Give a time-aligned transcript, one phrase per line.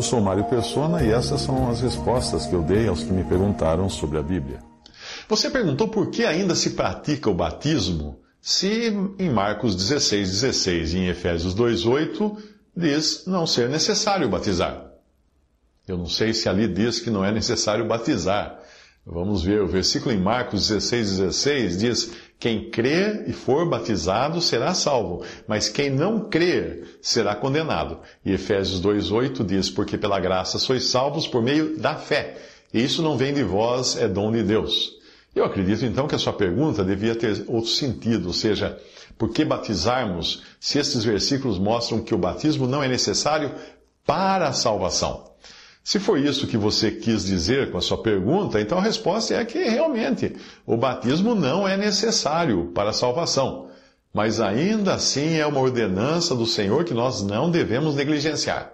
[0.00, 3.22] Eu sou Mário Persona e essas são as respostas que eu dei aos que me
[3.22, 4.60] perguntaram sobre a Bíblia.
[5.28, 10.98] Você perguntou por que ainda se pratica o batismo se em Marcos 16, 16 e
[11.00, 12.36] em Efésios 2, 8
[12.74, 14.90] diz não ser necessário batizar.
[15.86, 18.58] Eu não sei se ali diz que não é necessário batizar.
[19.04, 24.74] Vamos ver, o versículo em Marcos 16, 16 diz: Quem crer e for batizado será
[24.74, 27.98] salvo, mas quem não crer será condenado.
[28.24, 32.36] E Efésios 2,8 diz: Porque pela graça sois salvos por meio da fé.
[32.72, 34.92] E isso não vem de vós, é dom de Deus.
[35.34, 38.78] Eu acredito então que a sua pergunta devia ter outro sentido, ou seja,
[39.16, 43.52] por que batizarmos se estes versículos mostram que o batismo não é necessário
[44.04, 45.29] para a salvação?
[45.90, 49.44] Se foi isso que você quis dizer com a sua pergunta, então a resposta é
[49.44, 53.66] que realmente o batismo não é necessário para a salvação.
[54.14, 58.70] Mas ainda assim é uma ordenança do Senhor que nós não devemos negligenciar.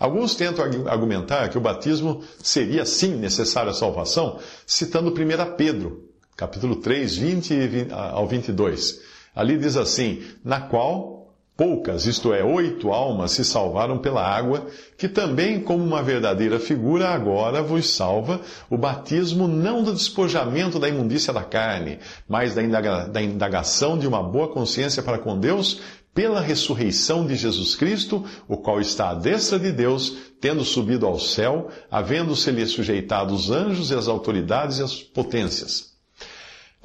[0.00, 6.76] Alguns tentam argumentar que o batismo seria sim necessário à salvação, citando 1 Pedro, capítulo
[6.76, 9.02] 3, 20 ao 22.
[9.34, 11.25] Ali diz assim: Na qual
[11.56, 14.66] poucas, isto é, oito almas se salvaram pela água,
[14.98, 20.88] que também, como uma verdadeira figura, agora vos salva o batismo não do despojamento da
[20.88, 25.80] imundícia da carne, mas da, indaga, da indagação de uma boa consciência para com Deus
[26.12, 31.18] pela ressurreição de Jesus Cristo, o qual está à destra de Deus, tendo subido ao
[31.18, 35.95] céu, havendo-se-lhe sujeitado os anjos e as autoridades e as potências.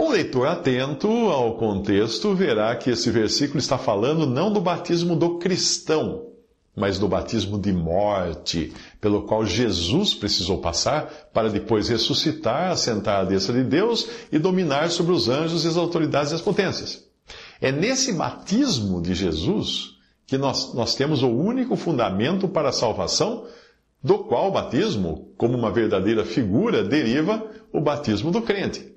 [0.02, 5.38] Um leitor atento ao contexto verá que esse versículo está falando não do batismo do
[5.38, 6.26] cristão,
[6.76, 13.24] mas do batismo de morte, pelo qual Jesus precisou passar para depois ressuscitar, assentar à
[13.24, 17.06] destra de Deus e dominar sobre os anjos e as autoridades e as potências.
[17.62, 23.46] É nesse batismo de Jesus que nós, nós temos o único fundamento para a salvação,
[24.04, 28.91] do qual o batismo, como uma verdadeira figura, deriva o batismo do crente.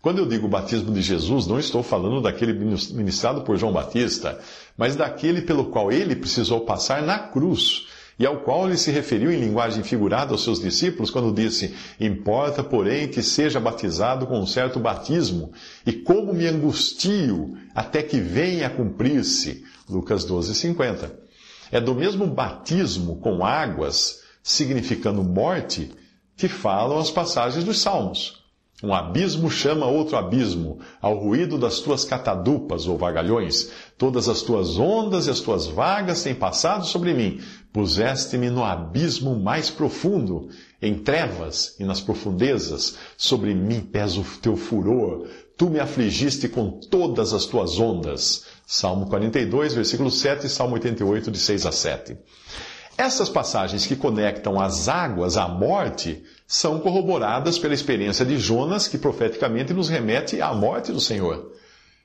[0.00, 4.38] Quando eu digo batismo de Jesus, não estou falando daquele ministrado por João Batista,
[4.76, 9.32] mas daquele pelo qual ele precisou passar na cruz e ao qual ele se referiu
[9.32, 14.46] em linguagem figurada aos seus discípulos quando disse: Importa, porém, que seja batizado com um
[14.46, 15.52] certo batismo,
[15.84, 19.64] e como me angustio até que venha a cumprir-se.
[19.88, 21.18] Lucas 12, 50.
[21.70, 25.90] É do mesmo batismo com águas, significando morte,
[26.36, 28.37] que falam as passagens dos Salmos.
[28.80, 33.70] Um abismo chama outro abismo, ao ruído das tuas catadupas ou vagalhões.
[33.96, 37.40] Todas as tuas ondas e as tuas vagas têm passado sobre mim.
[37.72, 40.48] Puseste-me no abismo mais profundo,
[40.80, 42.96] em trevas e nas profundezas.
[43.16, 45.26] Sobre mim pesa o teu furor.
[45.56, 48.44] Tu me afligiste com todas as tuas ondas.
[48.64, 52.16] Salmo 42, versículo 7 e Salmo 88, de 6 a 7.
[52.96, 58.96] Essas passagens que conectam as águas à morte são corroboradas pela experiência de Jonas, que
[58.96, 61.52] profeticamente nos remete à morte do Senhor.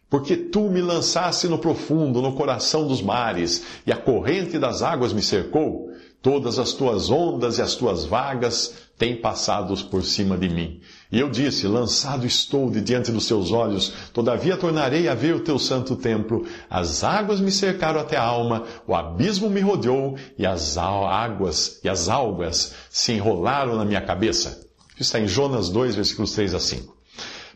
[0.10, 5.14] Porque tu me lançaste no profundo, no coração dos mares, e a corrente das águas
[5.14, 5.93] me cercou,
[6.24, 10.80] todas as tuas ondas e as tuas vagas têm passado por cima de mim.
[11.12, 15.42] E eu disse: Lançado estou de diante dos teus olhos, todavia tornarei a ver o
[15.42, 16.48] teu santo templo.
[16.70, 21.90] As águas me cercaram até a alma, o abismo me rodeou, e as águas e
[21.90, 24.66] as algas se enrolaram na minha cabeça.
[24.92, 26.96] Isso está em Jonas 2, versículos 3 a 5.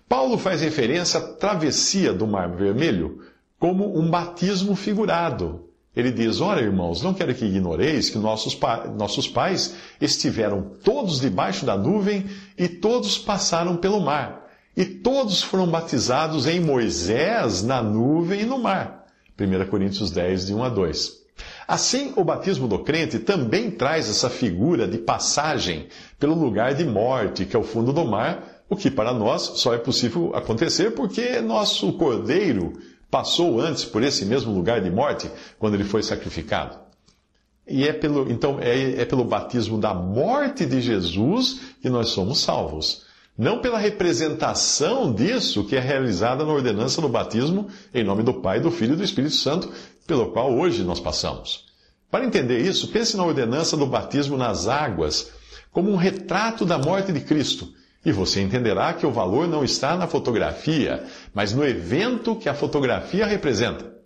[0.09, 3.21] Paulo faz referência à travessia do Mar Vermelho
[3.59, 5.67] como um batismo figurado,
[5.97, 11.19] ele diz: Ora, irmãos, não quero que ignoreis que nossos, pa nossos pais estiveram todos
[11.19, 12.23] debaixo da nuvem
[12.55, 14.47] e todos passaram pelo mar.
[14.75, 19.07] E todos foram batizados em Moisés, na nuvem e no mar.
[19.39, 21.17] 1 Coríntios 10, de 1 a 2.
[21.67, 25.87] Assim, o batismo do crente também traz essa figura de passagem
[26.19, 29.73] pelo lugar de morte, que é o fundo do mar, o que para nós só
[29.73, 32.73] é possível acontecer porque nosso cordeiro
[33.09, 36.77] passou antes por esse mesmo lugar de morte quando ele foi sacrificado.
[37.67, 42.39] E é pelo, então, é, é pelo batismo da morte de Jesus que nós somos
[42.39, 43.05] salvos.
[43.37, 48.59] Não pela representação disso que é realizada na ordenança do batismo em nome do Pai,
[48.59, 49.69] do Filho e do Espírito Santo,
[50.07, 51.65] pelo qual hoje nós passamos.
[52.09, 55.31] Para entender isso, pense na ordenança do batismo nas águas
[55.71, 57.71] como um retrato da morte de Cristo.
[58.05, 61.03] E você entenderá que o valor não está na fotografia,
[61.33, 63.97] mas no evento que a fotografia representa.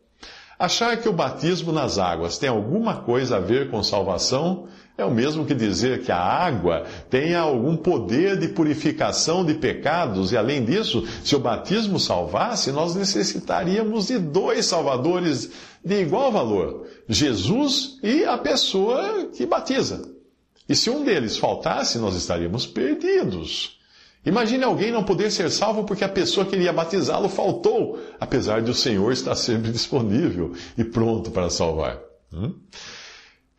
[0.58, 4.68] Achar que o batismo nas águas tem alguma coisa a ver com salvação
[4.98, 10.32] é o mesmo que dizer que a água tenha algum poder de purificação de pecados,
[10.32, 15.50] e além disso, se o batismo salvasse, nós necessitaríamos de dois salvadores
[15.84, 20.08] de igual valor: Jesus e a pessoa que batiza.
[20.70, 23.81] E se um deles faltasse, nós estaríamos perdidos.
[24.26, 28.70] Imagine alguém não poder ser salvo porque a pessoa que iria batizá-lo faltou, apesar de
[28.70, 32.00] o Senhor estar sempre disponível e pronto para salvar.
[32.32, 32.54] Hum?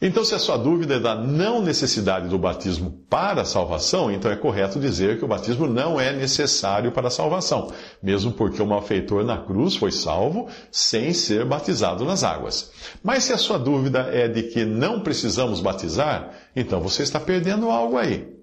[0.04, 4.32] Então, se a sua dúvida é da não necessidade do batismo para a salvação, então
[4.32, 7.70] é correto dizer que o batismo não é necessário para a salvação,
[8.02, 12.72] mesmo porque o malfeitor na cruz foi salvo sem ser batizado nas águas.
[13.00, 17.70] Mas se a sua dúvida é de que não precisamos batizar, então você está perdendo
[17.70, 18.41] algo aí.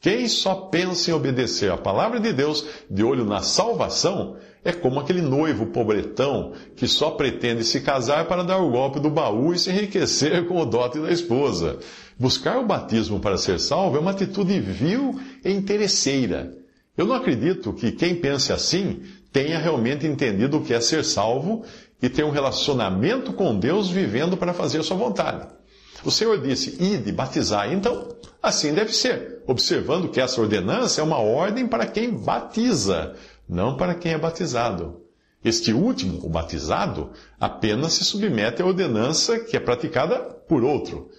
[0.00, 4.98] Quem só pensa em obedecer a palavra de Deus de olho na salvação é como
[4.98, 9.58] aquele noivo pobretão que só pretende se casar para dar o golpe do baú e
[9.58, 11.78] se enriquecer com o dote da esposa.
[12.18, 16.56] Buscar o batismo para ser salvo é uma atitude vil e interesseira.
[16.96, 21.62] Eu não acredito que quem pense assim tenha realmente entendido o que é ser salvo
[22.00, 25.59] e ter um relacionamento com Deus vivendo para fazer sua vontade.
[26.04, 27.72] O Senhor disse, ide, batizar.
[27.72, 33.14] Então, assim deve ser, observando que essa ordenança é uma ordem para quem batiza,
[33.48, 35.00] não para quem é batizado.
[35.44, 41.10] Este último, o batizado, apenas se submete à ordenança que é praticada por outro.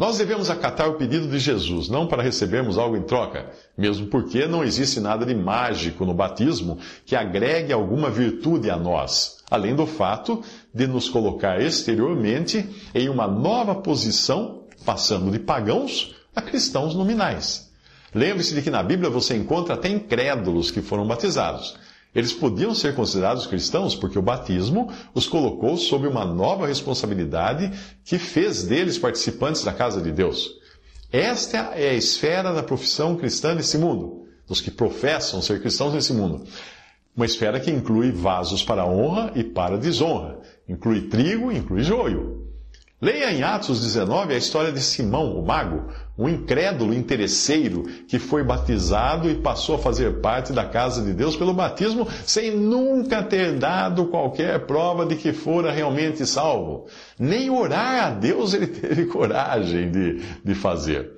[0.00, 4.46] Nós devemos acatar o pedido de Jesus, não para recebermos algo em troca, mesmo porque
[4.46, 9.86] não existe nada de mágico no batismo que agregue alguma virtude a nós, além do
[9.86, 10.42] fato
[10.74, 17.70] de nos colocar exteriormente em uma nova posição, passando de pagãos a cristãos nominais.
[18.14, 21.76] Lembre-se de que na Bíblia você encontra até incrédulos que foram batizados.
[22.14, 27.70] Eles podiam ser considerados cristãos porque o batismo os colocou sob uma nova responsabilidade
[28.04, 30.50] que fez deles participantes da casa de Deus.
[31.12, 36.12] Esta é a esfera da profissão cristã nesse mundo, dos que professam ser cristãos nesse
[36.12, 36.44] mundo.
[37.16, 42.49] Uma esfera que inclui vasos para honra e para desonra, inclui trigo inclui joio.
[43.02, 48.44] Leia em Atos 19 a história de Simão, o mago, um incrédulo interesseiro que foi
[48.44, 53.56] batizado e passou a fazer parte da casa de Deus pelo batismo sem nunca ter
[53.56, 56.88] dado qualquer prova de que fora realmente salvo.
[57.18, 61.10] Nem orar a Deus ele teve coragem de, de fazer.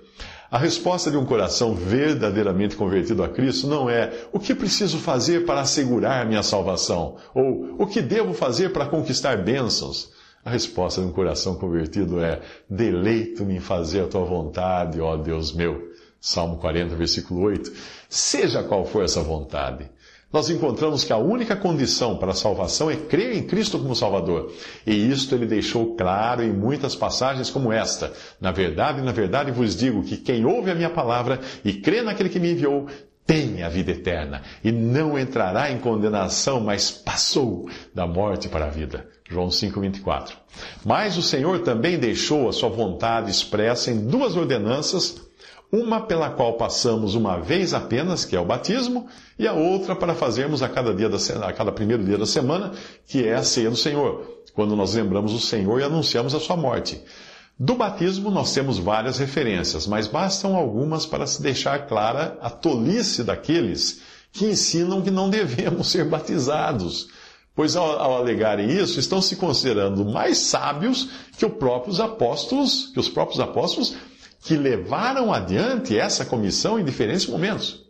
[0.52, 5.44] A resposta de um coração verdadeiramente convertido a Cristo não é o que preciso fazer
[5.44, 10.21] para assegurar minha salvação ou o que devo fazer para conquistar bênçãos.
[10.44, 15.52] A resposta de um coração convertido é: deleito-me em fazer a tua vontade, ó Deus
[15.52, 15.92] meu.
[16.20, 17.72] Salmo 40, versículo 8.
[18.08, 19.90] Seja qual for essa vontade.
[20.32, 24.50] Nós encontramos que a única condição para a salvação é crer em Cristo como Salvador.
[24.86, 28.12] E isto ele deixou claro em muitas passagens como esta.
[28.40, 32.30] Na verdade, na verdade vos digo que quem ouve a minha palavra e crê naquele
[32.30, 32.86] que me enviou,
[33.26, 38.70] tem a vida eterna e não entrará em condenação, mas passou da morte para a
[38.70, 39.06] vida.
[39.28, 40.36] João 5:24.
[40.84, 45.20] Mas o Senhor também deixou a sua vontade expressa em duas ordenanças,
[45.72, 49.06] uma pela qual passamos uma vez apenas, que é o batismo,
[49.38, 52.72] e a outra para fazermos a cada dia da a cada primeiro dia da semana,
[53.06, 56.56] que é a ceia do Senhor, quando nós lembramos o Senhor e anunciamos a sua
[56.56, 57.02] morte.
[57.62, 63.22] Do batismo nós temos várias referências, mas bastam algumas para se deixar clara a tolice
[63.22, 64.00] daqueles
[64.32, 67.08] que ensinam que não devemos ser batizados
[67.54, 72.98] pois ao, ao alegarem isso, estão se considerando mais sábios que os próprios apóstolos, que
[72.98, 73.94] os próprios apóstolos
[74.40, 77.84] que levaram adiante essa comissão em diferentes momentos.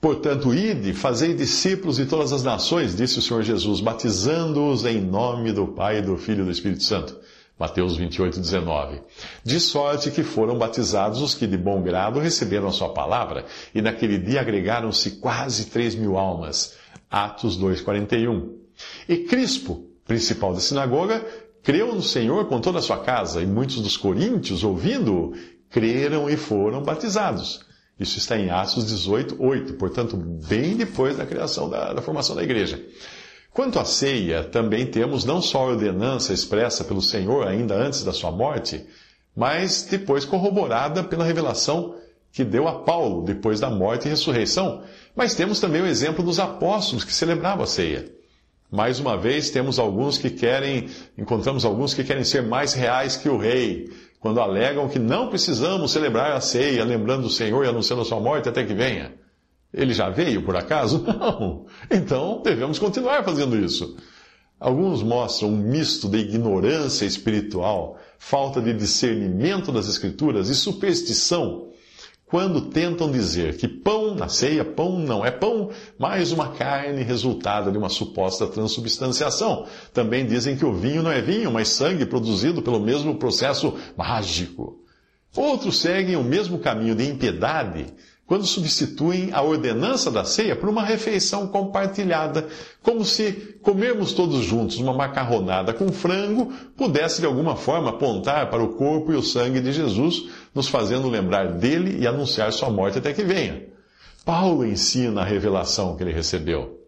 [0.00, 5.52] Portanto, ide, fazei discípulos de todas as nações, disse o Senhor Jesus, batizando-os em nome
[5.52, 7.18] do Pai, do Filho e do Espírito Santo.
[7.60, 9.02] Mateus 28, 19.
[9.44, 13.82] De sorte que foram batizados os que de bom grado receberam a sua palavra, e
[13.82, 16.74] naquele dia agregaram-se quase três mil almas.
[17.10, 18.48] Atos 2,41.
[19.06, 21.22] E Crispo, principal da sinagoga,
[21.62, 25.34] creu no Senhor com toda a sua casa, e muitos dos coríntios, ouvindo-o,
[25.68, 27.60] creram e foram batizados.
[27.98, 32.42] Isso está em Atos 18, 8, portanto, bem depois da criação da, da formação da
[32.42, 32.82] igreja.
[33.52, 38.12] Quanto à ceia, também temos não só a ordenança expressa pelo Senhor ainda antes da
[38.12, 38.86] sua morte,
[39.34, 41.96] mas depois corroborada pela revelação
[42.32, 44.82] que deu a Paulo depois da morte e ressurreição.
[45.16, 48.10] Mas temos também o exemplo dos apóstolos que celebravam a ceia.
[48.70, 50.88] Mais uma vez, temos alguns que querem,
[51.18, 53.90] encontramos alguns que querem ser mais reais que o rei,
[54.20, 58.20] quando alegam que não precisamos celebrar a ceia, lembrando o Senhor e anunciando a sua
[58.20, 59.12] morte até que venha.
[59.72, 61.04] Ele já veio, por acaso?
[61.06, 61.66] Não.
[61.90, 63.96] Então, devemos continuar fazendo isso.
[64.58, 71.70] Alguns mostram um misto de ignorância espiritual, falta de discernimento das Escrituras e superstição
[72.30, 77.72] quando tentam dizer que pão na ceia, pão não é pão, mas uma carne resultada
[77.72, 79.66] de uma suposta transubstanciação.
[79.92, 84.78] Também dizem que o vinho não é vinho, mas sangue produzido pelo mesmo processo mágico.
[85.36, 87.86] Outros seguem o mesmo caminho de impiedade
[88.30, 92.46] quando substituem a ordenança da ceia por uma refeição compartilhada,
[92.80, 98.62] como se comermos todos juntos uma macarronada com frango pudesse de alguma forma apontar para
[98.62, 102.98] o corpo e o sangue de Jesus, nos fazendo lembrar dele e anunciar sua morte
[102.98, 103.64] até que venha.
[104.24, 106.79] Paulo ensina a revelação que ele recebeu.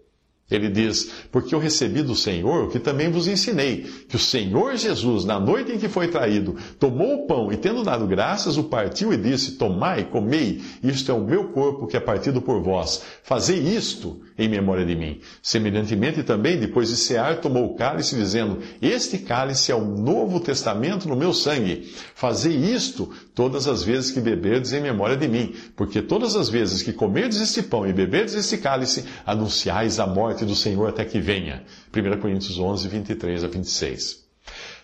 [0.54, 4.76] Ele diz: Porque eu recebi do Senhor o que também vos ensinei, que o Senhor
[4.76, 8.64] Jesus, na noite em que foi traído, tomou o pão e, tendo dado graças, o
[8.64, 13.02] partiu e disse: Tomai, comei, isto é o meu corpo que é partido por vós.
[13.22, 15.20] Fazei isto em memória de mim.
[15.42, 21.08] Semelhantemente também, depois de cear, tomou o cálice, dizendo: Este cálice é o novo testamento
[21.08, 21.92] no meu sangue.
[22.14, 26.82] Fazei isto todas as vezes que beberdes em memória de mim, porque todas as vezes
[26.82, 31.20] que comerdes este pão e beberdes este cálice, anunciais a morte do Senhor até que
[31.20, 31.64] venha.
[31.94, 34.22] 1 Coríntios 11, 23 a 26.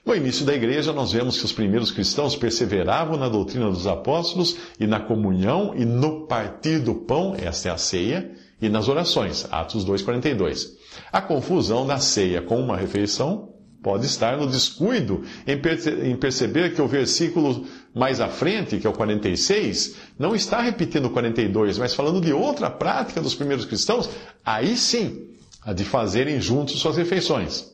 [0.05, 4.57] No início da igreja, nós vemos que os primeiros cristãos perseveravam na doutrina dos apóstolos
[4.79, 9.47] e na comunhão e no partir do pão, esta é a ceia, e nas orações,
[9.51, 10.71] Atos 2,42.
[11.13, 16.89] A confusão da ceia com uma refeição pode estar no descuido em, perceber que o
[16.89, 22.21] versículo mais à frente, que é o 46, não está repetindo o 42, mas falando
[22.21, 24.09] de outra prática dos primeiros cristãos,
[24.45, 25.29] aí sim
[25.65, 27.73] a de fazerem juntos suas refeições.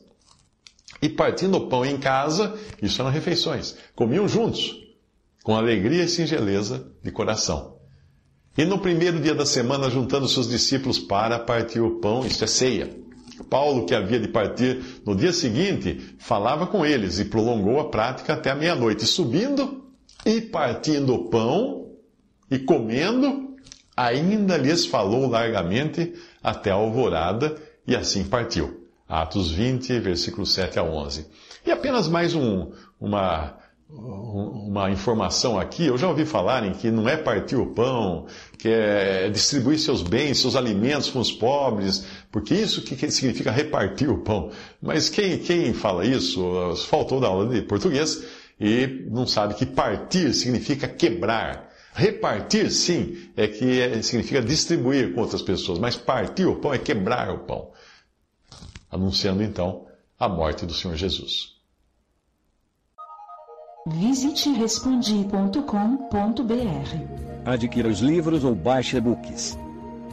[1.01, 3.75] E partindo o pão em casa, isso eram refeições.
[3.95, 4.75] Comiam juntos,
[5.43, 7.75] com alegria e singeleza de coração.
[8.57, 12.47] E no primeiro dia da semana, juntando seus discípulos para partir o pão, isto é
[12.47, 12.89] ceia.
[13.49, 18.33] Paulo, que havia de partir no dia seguinte, falava com eles e prolongou a prática
[18.33, 19.83] até a meia-noite, subindo
[20.25, 21.91] e partindo o pão
[22.49, 23.55] e comendo,
[23.95, 27.55] ainda lhes falou largamente até a alvorada
[27.87, 28.85] e assim partiu.
[29.07, 31.27] Atos 20, versículos 7 a 11.
[31.65, 33.55] E apenas mais um, uma,
[33.89, 35.85] uma informação aqui.
[35.85, 38.25] Eu já ouvi falarem que não é partir o pão,
[38.57, 44.09] que é distribuir seus bens, seus alimentos com os pobres, porque isso que, significa repartir
[44.09, 44.51] o pão.
[44.81, 48.23] Mas quem, quem fala isso faltou da aula de português
[48.59, 51.74] e não sabe que partir significa quebrar.
[51.97, 56.77] Repartir, sim, é que é, significa distribuir com outras pessoas, mas partir o pão é
[56.77, 57.71] quebrar o pão
[58.91, 59.85] anunciando então
[60.19, 61.55] a morte do Senhor Jesus.
[63.87, 65.59] Visite respondi.com.br.
[67.45, 69.57] Adquira os livros ou baixe e-books.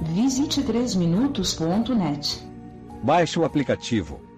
[0.02, 2.46] Visite 3minutos.net.
[3.02, 4.31] Baixe o aplicativo